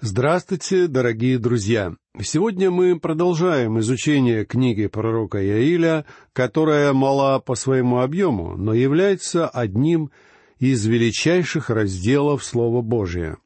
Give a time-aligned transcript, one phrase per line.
[0.00, 1.92] Здравствуйте, дорогие друзья!
[2.22, 10.12] Сегодня мы продолжаем изучение книги пророка Яиля, которая мала по своему объему, но является одним
[10.60, 13.38] из величайших разделов Слова Божия.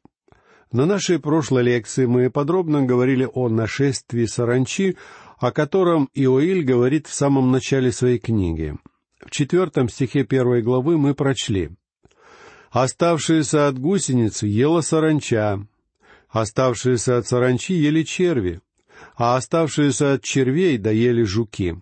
[0.71, 4.95] На нашей прошлой лекции мы подробно говорили о нашествии саранчи,
[5.39, 8.75] о котором Иоиль говорит в самом начале своей книги.
[9.25, 11.71] В четвертом стихе первой главы мы прочли
[12.69, 15.65] «Оставшиеся от гусеницы ела саранча,
[16.33, 18.59] Оставшиеся от саранчи ели черви,
[19.15, 21.75] а оставшиеся от червей доели жуки.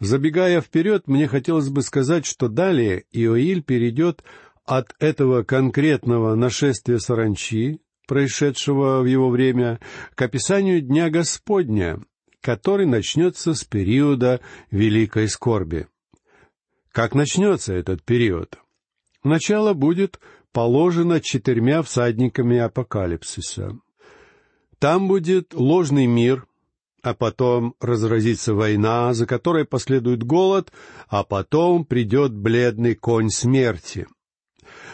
[0.00, 4.24] Забегая вперед, мне хотелось бы сказать, что далее Иоиль перейдет
[4.64, 9.78] от этого конкретного нашествия саранчи, происшедшего в его время,
[10.16, 12.00] к описанию Дня Господня,
[12.40, 14.40] который начнется с периода
[14.72, 15.86] Великой Скорби.
[16.90, 18.58] Как начнется этот период?
[19.22, 20.18] Начало будет
[20.52, 23.78] положено четырьмя всадниками апокалипсиса.
[24.78, 26.46] Там будет ложный мир,
[27.02, 30.72] а потом разразится война, за которой последует голод,
[31.08, 34.06] а потом придет бледный конь смерти.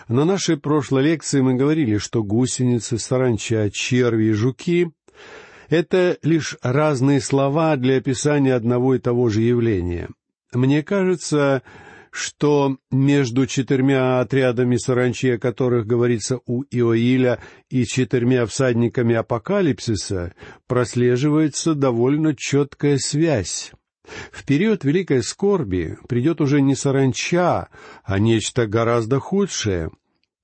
[0.08, 4.92] На нашей прошлой лекции мы говорили, что гусеницы, саранча, черви и жуки—
[5.69, 10.08] это лишь разные слова для описания одного и того же явления.
[10.52, 11.62] Мне кажется,
[12.17, 20.33] что между четырьмя отрядами саранчи, о которых говорится у Иоиля, и четырьмя всадниками апокалипсиса
[20.67, 23.73] прослеживается довольно четкая связь.
[24.33, 27.69] В период великой скорби придет уже не саранча,
[28.03, 29.91] а нечто гораздо худшее,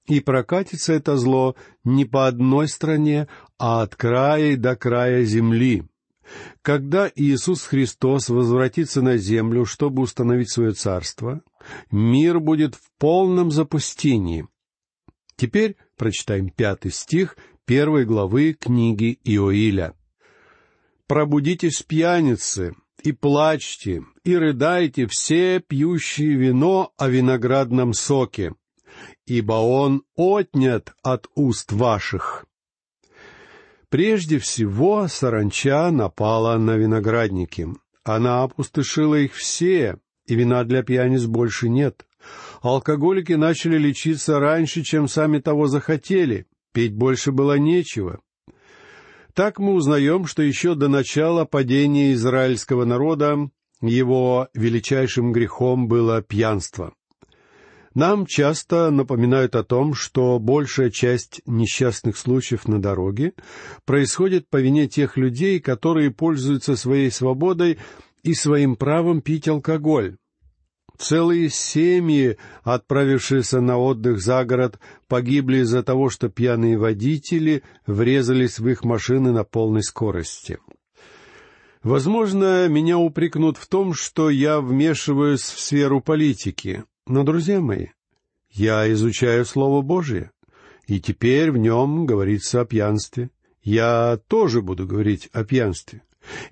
[0.06, 5.84] и прокатится это зло не по одной стране, а от края до края земли.
[6.62, 11.42] Когда Иисус Христос возвратится на землю, чтобы установить свое царство,
[11.90, 14.46] мир будет в полном запустении.
[15.36, 19.94] Теперь прочитаем пятый стих первой главы книги Иоиля.
[21.06, 28.54] «Пробудитесь, пьяницы, и плачьте, и рыдайте все пьющие вино о виноградном соке,
[29.26, 32.46] ибо он отнят от уст ваших».
[33.92, 37.68] Прежде всего саранча напала на виноградники.
[38.04, 42.06] Она опустошила их все, и вина для пьяниц больше нет.
[42.62, 46.46] Алкоголики начали лечиться раньше, чем сами того захотели.
[46.72, 48.20] Пить больше было нечего.
[49.34, 53.50] Так мы узнаем, что еще до начала падения израильского народа
[53.82, 56.94] его величайшим грехом было пьянство.
[57.94, 63.34] Нам часто напоминают о том, что большая часть несчастных случаев на дороге
[63.84, 67.78] происходит по вине тех людей, которые пользуются своей свободой
[68.22, 70.16] и своим правом пить алкоголь.
[70.98, 78.68] Целые семьи, отправившиеся на отдых за город, погибли из-за того, что пьяные водители врезались в
[78.68, 80.58] их машины на полной скорости.
[81.82, 86.84] Возможно, меня упрекнут в том, что я вмешиваюсь в сферу политики.
[87.06, 87.88] Но, друзья мои,
[88.50, 90.30] я изучаю Слово Божие,
[90.86, 93.30] и теперь в нем говорится о пьянстве.
[93.62, 96.02] Я тоже буду говорить о пьянстве.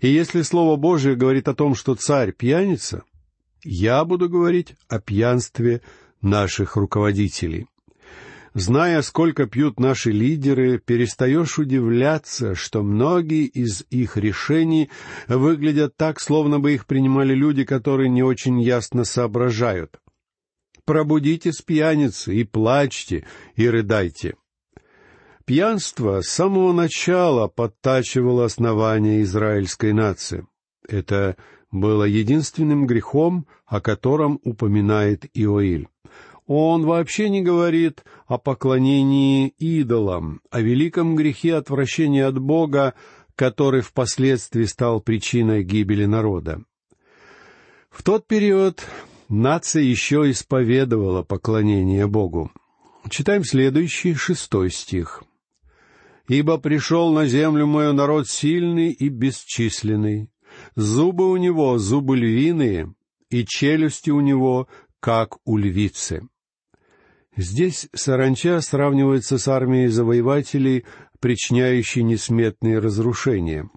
[0.01, 3.05] И если Слово Божие говорит о том, что царь пьяница,
[3.63, 5.83] я буду говорить о пьянстве
[6.21, 7.67] наших руководителей.
[8.53, 14.91] Зная, сколько пьют наши лидеры, перестаешь удивляться, что многие из их решений
[15.29, 20.01] выглядят так, словно бы их принимали люди, которые не очень ясно соображают.
[20.91, 23.25] Пробудитесь, пьяницы, и плачьте,
[23.55, 24.35] и рыдайте.
[25.45, 30.49] Пьянство с самого начала подтачивало основание израильской нации.
[30.89, 31.37] Это
[31.71, 35.87] было единственным грехом, о котором упоминает Иоиль.
[36.49, 42.95] Он вообще не говорит о поклонении идолам, о великом грехе отвращения от Бога,
[43.37, 46.65] который впоследствии стал причиной гибели народа.
[47.91, 48.85] В тот период
[49.31, 52.53] нация еще исповедовала поклонение Богу.
[53.09, 55.23] Читаем следующий, шестой стих.
[56.29, 60.29] «Ибо пришел на землю мой народ сильный и бесчисленный,
[60.77, 62.95] Зубы у него зубы львиные,
[63.29, 64.69] и челюсти у него,
[65.01, 66.23] как у львицы.
[67.37, 70.85] Здесь саранча сравнивается с армией завоевателей,
[71.21, 73.69] причиняющей несметные разрушения.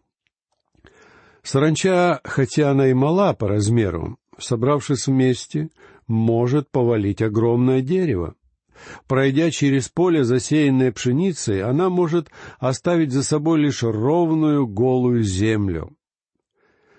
[1.43, 5.69] Саранча, хотя она и мала по размеру, собравшись вместе,
[6.07, 8.35] может повалить огромное дерево.
[9.07, 15.95] Пройдя через поле, засеянное пшеницей, она может оставить за собой лишь ровную голую землю.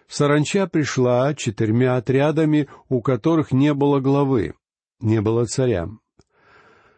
[0.09, 4.55] Саранча пришла четырьмя отрядами, у которых не было главы,
[5.01, 5.89] не было царя.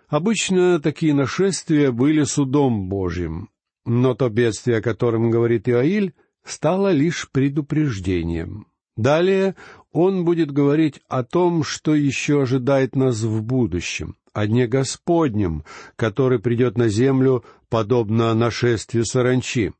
[0.08, 3.48] Обычно такие нашествия были судом Божьим.
[3.84, 8.66] Но то бедствие, о котором говорит Иоиль, стало лишь предупреждением.
[8.96, 9.56] Далее
[9.96, 15.64] он будет говорить о том, что еще ожидает нас в будущем, о дне Господнем,
[15.96, 19.72] который придет на землю, подобно нашествию саранчи.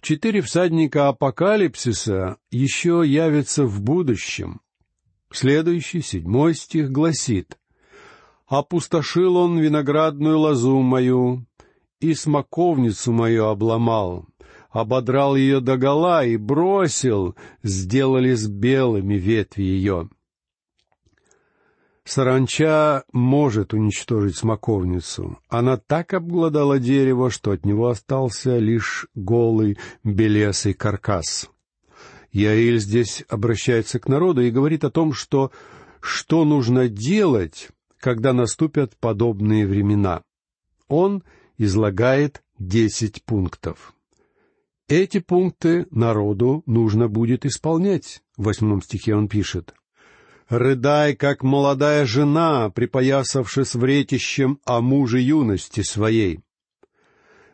[0.00, 4.60] Четыре всадника апокалипсиса еще явятся в будущем.
[5.32, 7.56] Следующий, седьмой стих, гласит
[8.46, 11.46] «Опустошил он виноградную лозу мою,
[12.00, 14.26] и смоковницу мою обломал,
[14.70, 20.08] ободрал ее догола и бросил, сделали с белыми ветви ее».
[22.04, 25.38] Саранча может уничтожить смоковницу.
[25.48, 31.48] Она так обглодала дерево, что от него остался лишь голый белесый каркас.
[32.32, 35.52] Яиль здесь обращается к народу и говорит о том, что
[36.00, 37.68] что нужно делать,
[37.98, 40.22] когда наступят подобные времена.
[40.88, 41.22] Он
[41.58, 43.94] излагает десять пунктов.
[44.90, 48.22] Эти пункты народу нужно будет исполнять.
[48.36, 49.72] В восьмом стихе он пишет.
[50.48, 56.40] «Рыдай, как молодая жена, припоясавшись вретищем о муже юности своей».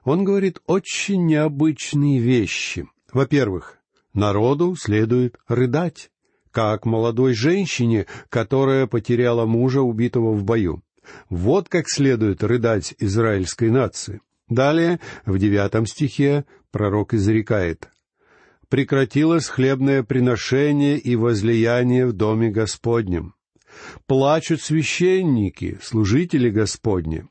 [0.05, 2.89] Он говорит очень необычные вещи.
[3.13, 3.81] Во-первых,
[4.15, 6.11] народу следует рыдать,
[6.51, 10.83] как молодой женщине, которая потеряла мужа, убитого в бою.
[11.29, 14.23] Вот как следует рыдать израильской нации.
[14.49, 16.45] Далее, в девятом стихе,
[16.77, 17.89] пророк изрекает
[18.69, 23.35] прекратилось хлебное приношение и возлияние в доме Господнем.
[24.07, 27.27] Плачут священники, служители Господни.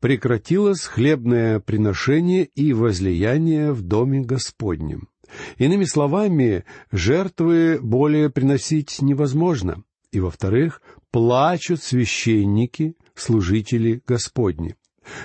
[0.00, 5.08] Прекратилось хлебное приношение и возлияние в доме Господнем.
[5.58, 9.84] Иными словами, жертвы более приносить невозможно.
[10.10, 10.82] И, во-вторых,
[11.12, 14.74] плачут священники, служители Господни.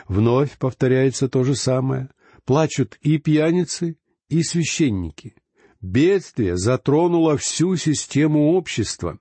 [0.07, 2.09] Вновь повторяется то же самое.
[2.49, 3.95] Плачут и пьяницы,
[4.27, 5.35] и священники.
[5.81, 9.19] Бедствие затронуло всю систему общества.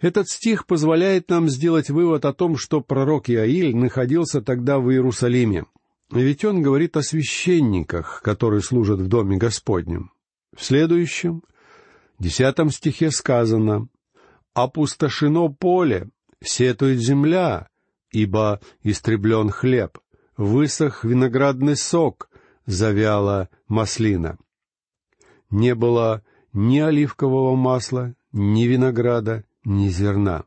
[0.00, 5.66] Этот стих позволяет нам сделать вывод о том, что пророк Иаиль находился тогда в Иерусалиме.
[6.10, 10.10] Ведь он говорит о священниках, которые служат в Доме Господнем.
[10.56, 11.42] В следующем,
[12.18, 13.88] десятом стихе сказано
[14.54, 16.08] «Опустошено поле,
[16.42, 17.68] сетует земля,
[18.10, 19.98] ибо истреблен хлеб,
[20.36, 22.28] высох виноградный сок,
[22.66, 24.38] завяла маслина.
[25.50, 26.22] Не было
[26.52, 30.44] ни оливкового масла, ни винограда, ни зерна.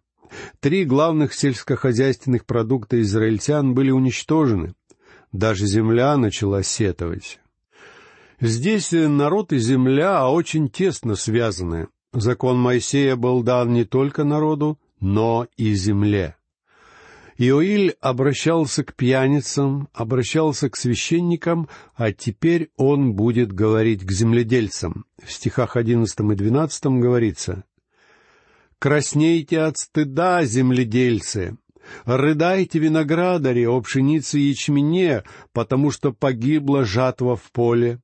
[0.60, 4.74] Три главных сельскохозяйственных продукта израильтян были уничтожены.
[5.32, 7.40] Даже земля начала сетовать.
[8.40, 11.88] Здесь народ и земля очень тесно связаны.
[12.14, 16.37] Закон Моисея был дан не только народу, но и земле.
[17.40, 25.06] Иоиль обращался к пьяницам, обращался к священникам, а теперь он будет говорить к земледельцам.
[25.24, 27.64] В стихах одиннадцатом и двенадцатом говорится
[28.80, 31.58] «Краснейте от стыда, земледельцы,
[32.06, 35.24] рыдайте виноградари о пшенице и ячмене,
[35.54, 38.02] потому что погибла жатва в поле,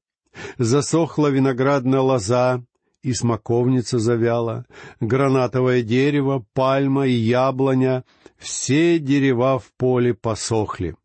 [0.60, 2.64] засохла виноградная лоза,
[3.04, 4.66] и смоковница завяла,
[5.00, 8.06] гранатовое дерево, пальма и яблоня,
[8.38, 10.96] все дерева в поле посохли.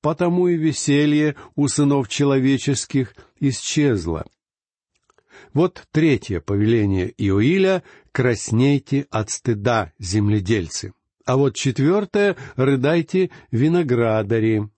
[0.00, 4.24] Потому и веселье у сынов человеческих исчезло.
[5.52, 7.82] Вот третье повеление Иоиля—
[8.12, 10.92] краснейте от стыда, земледельцы.
[11.26, 14.68] А вот четвертое— рыдайте виноградари.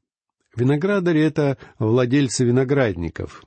[0.57, 3.45] Виноградари— это владельцы виноградников.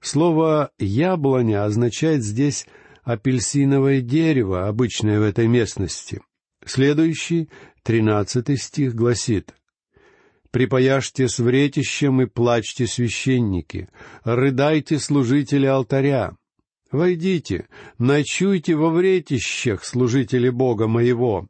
[0.00, 2.66] Слово «яблоня» означает здесь
[3.02, 6.20] апельсиновое дерево, обычное в этой местности.
[6.64, 7.50] Следующий,
[7.82, 9.54] тринадцатый стих, гласит
[10.50, 13.88] «Припаяшьте с вретищем и плачьте священники,
[14.24, 16.32] рыдайте служители алтаря.
[16.90, 21.46] Войдите, ночуйте во вретищах, служители Бога моего,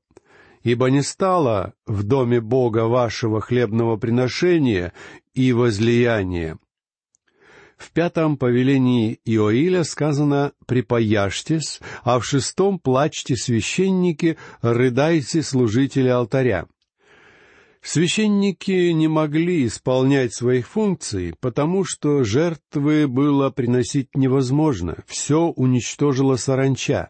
[0.62, 4.92] ибо не стало в доме Бога вашего хлебного приношения
[5.32, 6.58] и возлияния,
[7.80, 16.66] в пятом повелении Иоиля сказано «припаяшьтесь», а в шестом «плачьте священники, рыдайте служители алтаря».
[17.80, 27.08] Священники не могли исполнять своих функций, потому что жертвы было приносить невозможно, все уничтожила саранча.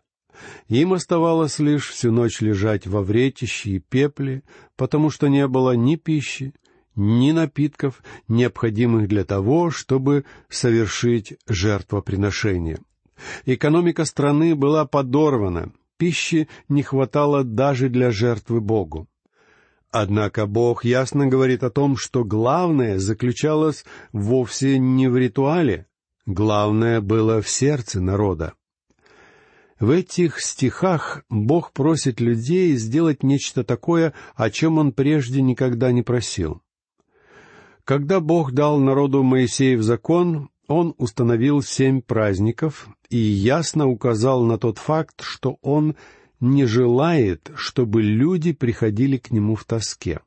[0.69, 4.45] Им оставалось лишь всю ночь лежать во вретище и пепле,
[4.77, 6.55] потому что не было ни пищи,
[6.97, 12.79] ни напитков, необходимых для того, чтобы совершить жертвоприношение.
[13.45, 19.07] Экономика страны была подорвана, пищи не хватало даже для жертвы Богу.
[19.91, 25.87] Однако Бог ясно говорит о том, что главное заключалось вовсе не в ритуале,
[26.27, 28.55] главное было в сердце народа.
[29.81, 36.03] В этих стихах Бог просит людей сделать нечто такое, о чем Он прежде никогда не
[36.03, 36.63] просил.
[37.91, 44.79] Когда Бог дал народу Моисеев закон, Он установил семь праздников и ясно указал на тот
[44.79, 45.97] факт, что Он
[46.39, 50.21] не желает, чтобы люди приходили к Нему в тоске.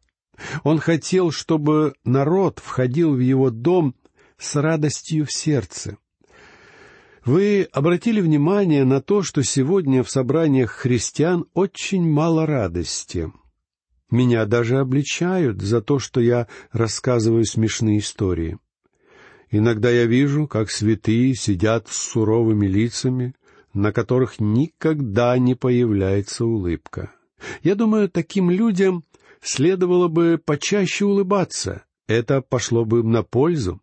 [0.66, 3.96] Он хотел, чтобы народ входил в Его дом
[4.38, 5.96] с радостью в сердце.
[7.24, 13.32] Вы обратили внимание на то, что сегодня в собраниях христиан очень мало радости.
[14.14, 18.60] Меня даже обличают за то, что я рассказываю смешные истории.
[19.50, 23.34] Иногда я вижу, как святые сидят с суровыми лицами,
[23.74, 27.12] на которых никогда не появляется улыбка.
[27.64, 29.04] Я думаю, таким людям
[29.42, 31.84] следовало бы почаще улыбаться.
[32.06, 33.82] Это пошло бы им на пользу.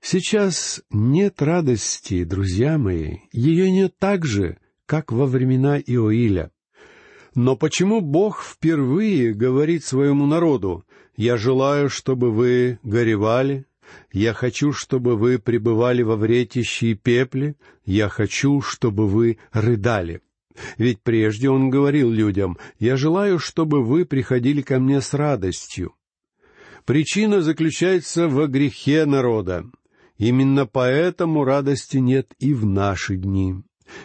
[0.00, 4.56] Сейчас нет радости, друзья мои, ее нет так же,
[4.86, 6.53] как во времена Иоиля.
[7.34, 10.84] Но почему Бог впервые говорит своему народу,
[11.16, 13.66] «Я желаю, чтобы вы горевали,
[14.12, 20.22] я хочу, чтобы вы пребывали во вретище и пепле, я хочу, чтобы вы рыдали».
[20.78, 25.94] Ведь прежде он говорил людям, «Я желаю, чтобы вы приходили ко мне с радостью».
[26.84, 29.64] Причина заключается во грехе народа.
[30.18, 33.56] Именно поэтому радости нет и в наши дни.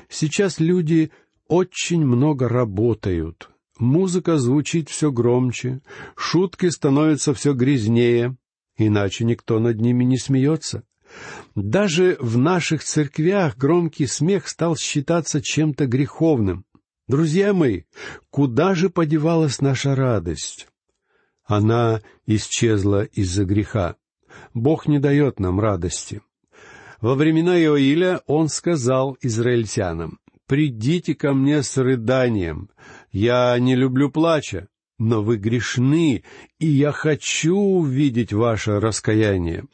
[0.08, 1.12] Сейчас люди
[1.50, 3.50] очень много работают.
[3.78, 5.82] Музыка звучит все громче,
[6.16, 8.38] шутки становятся все грязнее,
[8.78, 10.84] иначе никто над ними не смеется.
[11.56, 16.66] Даже в наших церквях громкий смех стал считаться чем-то греховным.
[17.08, 17.84] Друзья мои,
[18.30, 20.68] куда же подевалась наша радость?
[21.46, 23.96] Она исчезла из-за греха.
[24.54, 26.22] Бог не дает нам радости.
[27.02, 32.72] Во времена Иоиля он сказал израильтянам, «Придите ко мне с рыданием.
[33.12, 36.24] Я не люблю плача, но вы грешны,
[36.58, 39.66] и я хочу увидеть ваше раскаяние».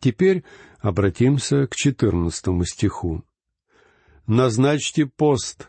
[0.00, 0.44] Теперь
[0.80, 3.22] обратимся к четырнадцатому стиху.
[4.26, 5.68] «Назначьте пост,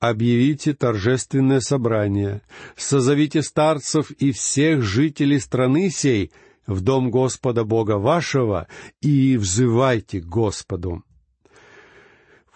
[0.00, 2.42] объявите торжественное собрание,
[2.76, 6.32] созовите старцев и всех жителей страны сей,
[6.66, 8.66] в дом Господа Бога вашего
[9.00, 11.04] и взывайте Господу».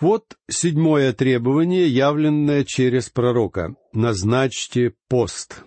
[0.05, 3.75] Вот седьмое требование, явленное через пророка.
[3.95, 5.65] «Назначьте пост».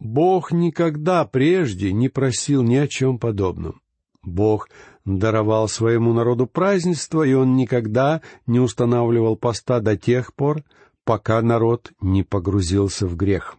[0.00, 3.80] Бог никогда прежде не просил ни о чем подобном.
[4.24, 4.68] Бог
[5.04, 10.64] даровал своему народу празднество, и он никогда не устанавливал поста до тех пор,
[11.04, 13.56] пока народ не погрузился в грех.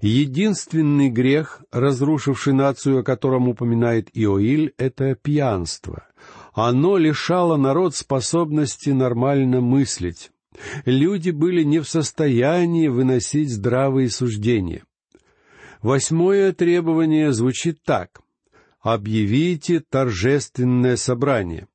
[0.00, 6.06] Единственный грех, разрушивший нацию, о котором упоминает Иоиль,— это пьянство.
[6.52, 10.30] Оно лишало народ способности нормально мыслить.
[10.84, 14.84] Люди были не в состоянии выносить здравые суждения.
[15.80, 18.20] Восьмое требование звучит так.
[18.80, 21.68] «Объявите торжественное собрание».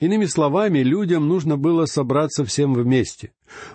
[0.00, 3.32] Иными словами, людям нужно было собраться всем вместе.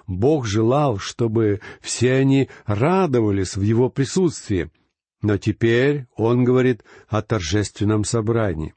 [0.07, 4.72] Бог желал, чтобы все они радовались в Его присутствии.
[5.22, 8.74] Но теперь Он говорит о торжественном собрании.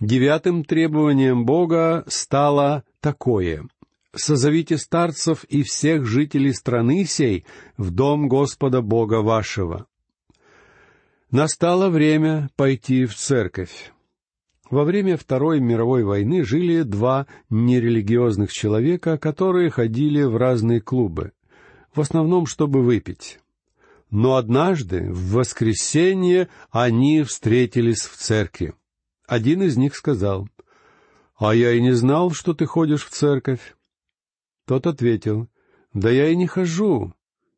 [0.00, 3.66] Девятым требованием Бога стало такое.
[4.14, 7.46] «Созовите старцев и всех жителей страны сей
[7.78, 9.86] в дом Господа Бога вашего».
[11.30, 13.92] Настало время пойти в церковь.
[14.70, 21.32] Во время Второй мировой войны жили два нерелигиозных человека, которые ходили в разные клубы,
[21.94, 23.38] в основном чтобы выпить.
[24.10, 28.74] Но однажды, в воскресенье, они встретились в церкви.
[29.26, 30.48] Один из них сказал,
[31.36, 33.76] «А я и не знал, что ты ходишь в церковь».
[34.66, 35.48] Тот ответил,
[35.92, 37.12] «Да я и не хожу.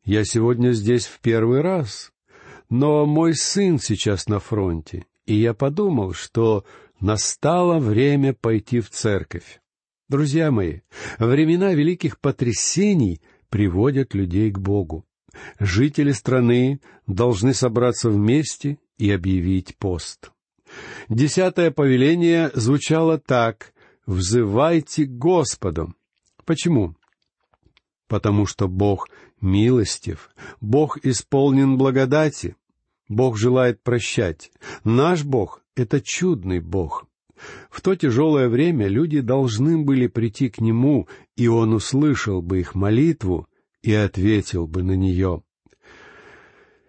[0.05, 2.13] Я сегодня здесь в первый раз.
[2.71, 6.65] Но мой сын сейчас на фронте, и я подумал, что
[7.01, 9.61] настало время пойти в церковь.
[10.09, 10.81] Друзья мои,
[11.19, 15.07] времена великих потрясений приводят людей к Богу.
[15.59, 20.31] Жители страны должны собраться вместе и объявить пост.
[21.09, 23.73] Десятое повеление звучало так
[24.07, 25.95] «Взывайте Господу».
[26.45, 26.95] Почему?
[28.07, 29.09] Потому что Бог
[29.41, 30.31] милостив,
[30.61, 32.57] Бог исполнен благодати,
[33.09, 34.51] Бог желает прощать.
[34.85, 37.07] Наш Бог это чудный Бог.
[37.71, 42.75] В то тяжелое время люди должны были прийти к Нему, и Он услышал бы их
[42.75, 43.47] молитву
[43.83, 45.43] и ответил бы на нее.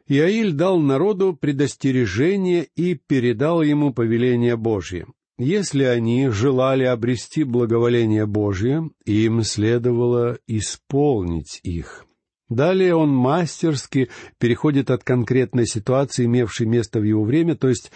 [0.09, 5.05] Иаиль дал народу предостережение и передал ему повеление Божье.
[5.37, 12.07] Если они желали обрести благоволение Божье, им следовало исполнить их.
[12.49, 17.91] Далее он мастерски переходит от конкретной ситуации, имевшей место в его время, то есть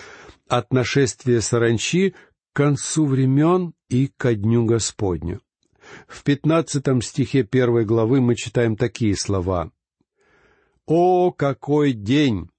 [0.48, 2.14] от нашествия саранчи
[2.54, 5.42] к концу времен и ко дню Господню.
[6.08, 9.72] В пятнадцатом стихе первой главы мы читаем такие слова.
[10.86, 12.50] «О, какой день!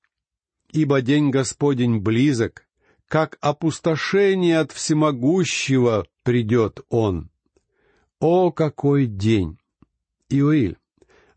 [0.71, 2.67] Ибо день Господень близок,
[3.07, 7.31] как опустошение от всемогущего придет он.
[8.21, 9.59] О, какой день!
[10.31, 10.79] Иоиль,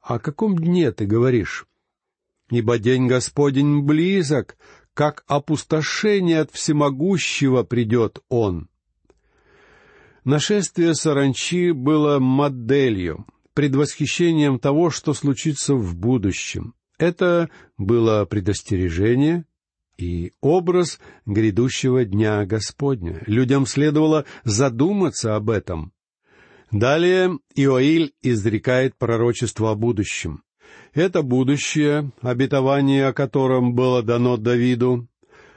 [0.02, 1.68] о каком дне ты говоришь?
[2.50, 4.58] Ибо день Господень близок,
[4.94, 8.70] как опустошение от всемогущего придет он.
[10.24, 13.26] Нашествие саранчи было моделью,
[13.58, 16.76] предвосхищением того, что случится в будущем.
[17.00, 19.46] Это было предостережение
[19.98, 23.24] и образ грядущего Дня Господня.
[23.26, 25.92] Людям следовало задуматься об этом.
[26.70, 30.44] Далее Иоиль изрекает пророчество о будущем.
[30.94, 35.08] Это будущее, обетование о котором было дано Давиду,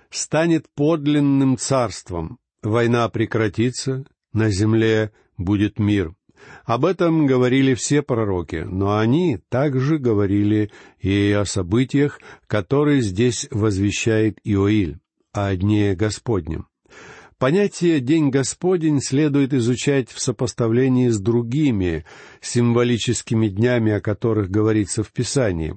[0.08, 2.38] станет подлинным царством.
[2.62, 6.14] Война прекратится, на земле будет мир.
[6.64, 10.70] Об этом говорили все пророки, но они также говорили
[11.00, 14.98] и о событиях, которые здесь возвещает Иоиль,
[15.32, 16.66] о дне Господнем.
[17.38, 22.04] Понятие «День Господень» следует изучать в сопоставлении с другими
[22.42, 25.74] символическими днями, о которых говорится в Писании.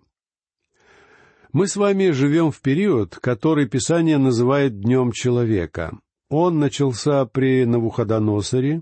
[1.54, 5.98] Мы с вами живем в период, который Писание называет Днем Человека.
[6.30, 8.82] Он начался при Навуходоносоре,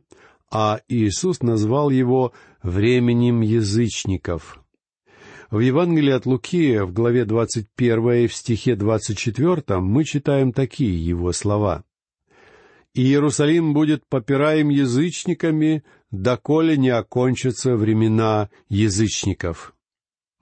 [0.51, 4.62] а Иисус назвал его временем язычников.
[5.50, 11.84] В Евангелии от Луки, в главе 21 в стихе 24 мы читаем такие его слова.
[12.93, 19.74] «И Иерусалим будет попираем язычниками, доколе не окончатся времена язычников».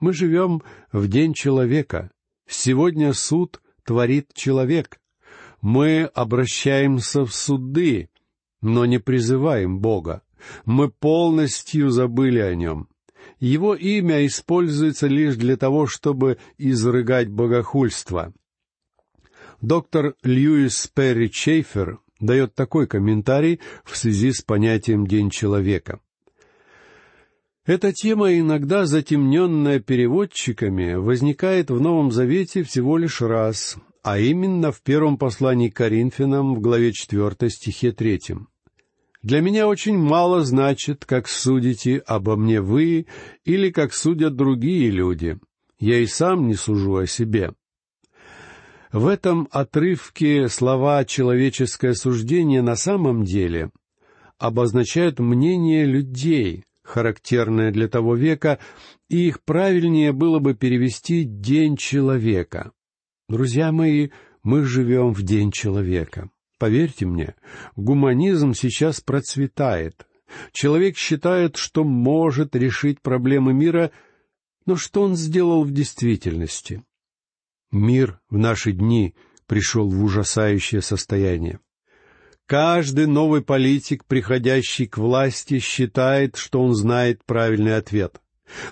[0.00, 2.10] Мы живем в день человека.
[2.48, 5.00] Сегодня суд творит человек.
[5.60, 8.09] Мы обращаемся в суды,
[8.60, 10.22] но не призываем Бога.
[10.64, 12.88] Мы полностью забыли о Нем.
[13.38, 18.32] Его имя используется лишь для того, чтобы изрыгать богохульство.
[19.60, 26.00] Доктор Льюис Перри Чейфер дает такой комментарий в связи с понятием «День человека».
[27.66, 34.82] Эта тема, иногда затемненная переводчиками, возникает в Новом Завете всего лишь раз, а именно в
[34.82, 38.20] первом послании к Коринфянам в главе 4 стихе 3.
[39.22, 43.06] «Для меня очень мало значит, как судите обо мне вы
[43.44, 45.38] или как судят другие люди.
[45.78, 47.52] Я и сам не сужу о себе».
[48.92, 53.70] В этом отрывке слова «человеческое суждение» на самом деле
[54.38, 58.58] обозначают мнение людей, характерное для того века,
[59.08, 62.72] и их правильнее было бы перевести «день человека».
[63.28, 64.08] Друзья мои,
[64.42, 66.30] мы живем в день человека.
[66.60, 67.36] Поверьте мне,
[67.74, 70.06] гуманизм сейчас процветает.
[70.52, 73.92] Человек считает, что может решить проблемы мира,
[74.66, 76.84] но что он сделал в действительности?
[77.72, 79.14] Мир в наши дни
[79.46, 81.60] пришел в ужасающее состояние.
[82.44, 88.20] Каждый новый политик, приходящий к власти, считает, что он знает правильный ответ.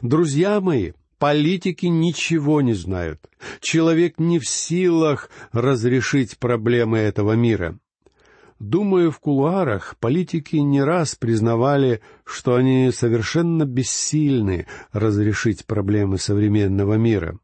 [0.03, 3.29] Друзья мои, Политики ничего не знают.
[3.61, 7.79] Человек не в силах разрешить проблемы этого мира.
[8.61, 17.39] Думаю, в кулуарах политики не раз признавали, что они совершенно бессильны разрешить проблемы современного мира.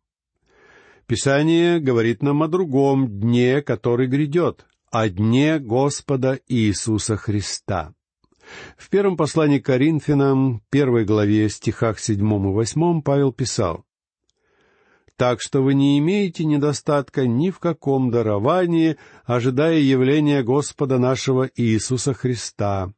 [1.07, 7.93] Писание говорит нам о другом дне, который грядет, о дне Господа Иисуса Христа.
[8.77, 13.85] В первом послании к Коринфянам, первой главе, стихах седьмом и восьмом, Павел писал,
[15.17, 22.15] «Так что вы не имеете недостатка ни в каком даровании, ожидая явления Господа нашего Иисуса
[22.15, 22.93] Христа,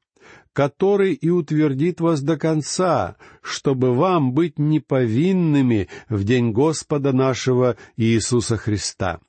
[0.54, 8.56] который и утвердит вас до конца, чтобы вам быть неповинными в день Господа нашего Иисуса
[8.56, 9.20] Христа».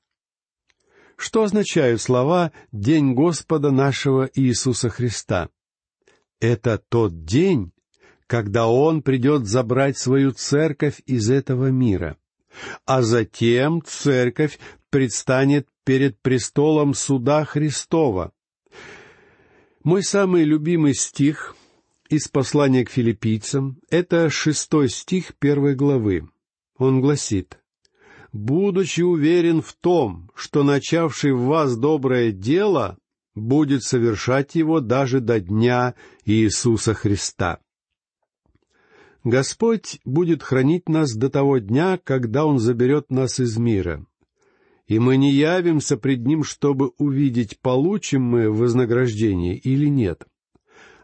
[1.17, 5.49] Что означают слова «День Господа нашего Иисуса Христа»?
[6.39, 7.71] Это тот день,
[8.27, 12.17] когда Он придет забрать свою церковь из этого мира.
[12.85, 18.31] А затем церковь предстанет перед престолом суда Христова.
[19.83, 21.55] Мой самый любимый стих
[22.09, 26.29] из послания к филиппийцам— это шестой стих первой главы.
[26.77, 27.59] Он гласит,
[28.31, 32.97] будучи уверен в том, что начавший в вас доброе дело
[33.37, 35.95] будет совершать его даже до дня
[36.25, 37.59] Иисуса Христа.
[39.23, 44.05] Господь будет хранить нас до того дня, когда Он заберет нас из мира.
[44.87, 50.25] И мы не явимся пред Ним, чтобы увидеть, получим мы вознаграждение или нет.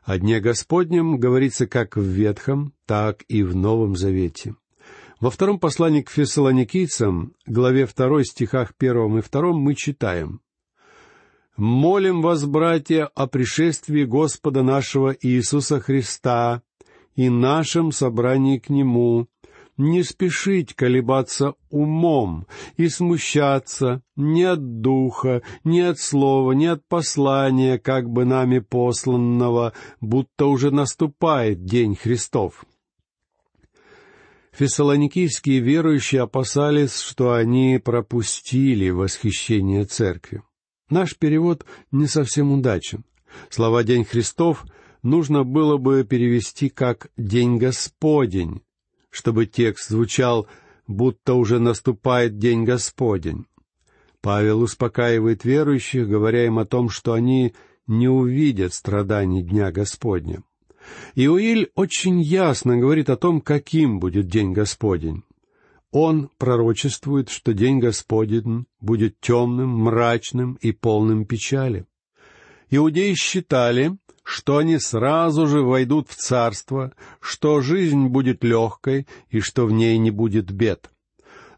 [0.04, 4.56] О Дне Господнем говорится как в Ветхом, так и в Новом Завете.
[5.20, 10.42] Во втором послании к фессалоникийцам, главе второй стихах первом и втором мы читаем
[11.56, 16.64] «Молим вас, братья, о пришествии Господа нашего Иисуса Христа
[17.16, 19.28] и нашем собрании к Нему,
[19.78, 27.78] не спешить колебаться умом и смущаться ни от духа, ни от слова, ни от послания,
[27.78, 32.66] как бы нами посланного, будто уже наступает день Христов.
[34.54, 40.42] Фессалоникийские верующие опасались, что они пропустили восхищение церкви.
[40.94, 43.04] Наш перевод не совсем удачен.
[43.50, 44.64] Слова «День Христов»
[45.02, 48.62] нужно было бы перевести как «День Господень»,
[49.10, 50.46] чтобы текст звучал,
[50.86, 53.48] будто уже наступает День Господень.
[54.22, 57.56] Павел успокаивает верующих, говоря им о том, что они
[57.88, 60.44] не увидят страданий Дня Господня.
[61.16, 65.24] Иоиль очень ясно говорит о том, каким будет День Господень.
[65.94, 71.86] Он пророчествует, что День Господень будет темным, мрачным и полным печали.
[72.72, 79.68] Иудеи считали, что они сразу же войдут в царство, что жизнь будет легкой и что
[79.68, 80.90] в ней не будет бед.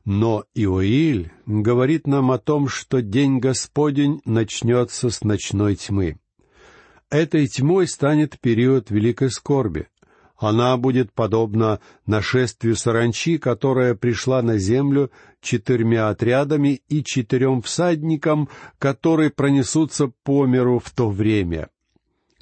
[0.04, 6.20] Но Иоиль говорит нам о том, что день Господень начнется с ночной тьмы.
[7.10, 9.88] Этой тьмой станет период великой скорби.
[10.38, 19.30] Она будет подобна нашествию саранчи, которая пришла на землю четырьмя отрядами и четырем всадникам, которые
[19.30, 21.70] пронесутся по миру в то время.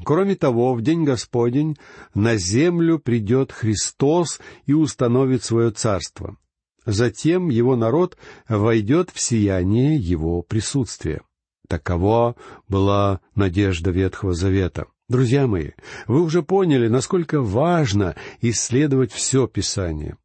[0.04, 1.78] Кроме того, в день Господень
[2.16, 6.38] на землю придет Христос и установит свое царство.
[6.86, 8.18] Затем его народ
[8.50, 11.22] войдет в сияние его присутствия.
[11.70, 12.36] Такова
[12.68, 14.88] была надежда Ветхого Завета.
[15.10, 15.72] Друзья мои,
[16.08, 20.18] вы уже поняли, насколько важно исследовать все Писание.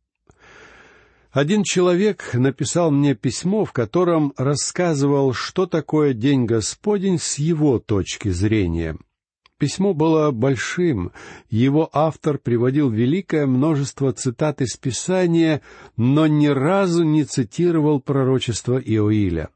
[1.33, 8.31] Один человек написал мне письмо, в котором рассказывал, что такое День Господень с его точки
[8.31, 8.97] зрения.
[9.59, 11.11] Письмо было большим,
[11.51, 15.63] его автор приводил великое множество цитат из Писания,
[15.97, 19.51] но ни разу не цитировал пророчество Иоиля.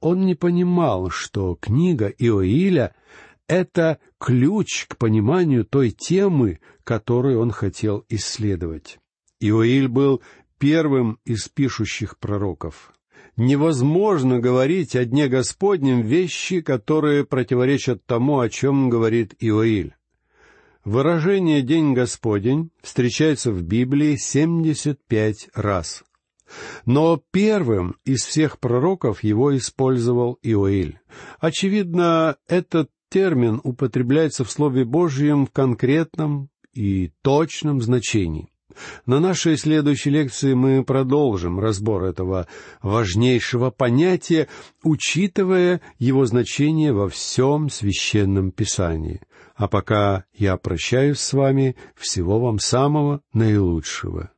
[0.00, 2.94] Он не понимал, что книга Иоиля—
[3.48, 8.98] это ключ к пониманию той темы, которую он хотел исследовать.
[9.40, 10.22] Иоиль был
[10.58, 12.92] первым из пишущих пророков.
[13.36, 19.94] Невозможно говорить о Дне Господнем вещи, которые противоречат тому, о чем говорит Иоиль.
[20.84, 26.02] Выражение «День Господень» встречается в Библии семьдесят пять раз.
[26.86, 30.98] Но первым из всех пророков его использовал Иоиль.
[31.40, 38.50] Очевидно, этот термин употребляется в Слове Божьем в конкретном и точном значении.
[39.06, 42.46] На нашей следующей лекции мы продолжим разбор этого
[42.82, 44.48] важнейшего понятия,
[44.82, 49.20] учитывая его значение во всем священном писании.
[49.56, 54.30] А пока я прощаюсь с вами, всего вам самого наилучшего.